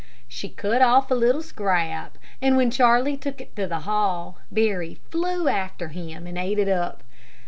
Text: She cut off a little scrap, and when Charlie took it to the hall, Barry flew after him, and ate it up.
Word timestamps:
She 0.27 0.49
cut 0.49 0.81
off 0.81 1.11
a 1.11 1.13
little 1.13 1.43
scrap, 1.43 2.17
and 2.41 2.57
when 2.57 2.71
Charlie 2.71 3.17
took 3.17 3.39
it 3.39 3.55
to 3.55 3.67
the 3.67 3.81
hall, 3.81 4.39
Barry 4.51 4.95
flew 5.11 5.47
after 5.47 5.89
him, 5.89 6.25
and 6.25 6.39
ate 6.39 6.57
it 6.57 6.67
up. 6.69 7.03